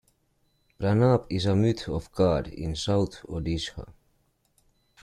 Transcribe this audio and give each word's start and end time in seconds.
Pranab 0.79 1.27
is 1.29 1.45
a 1.45 1.55
myth 1.55 1.87
of 1.87 2.11
god 2.11 2.47
in 2.47 2.75
south 2.75 3.21
odisha. 3.29 3.87